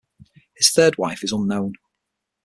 [0.57, 1.73] His third wife is unknown.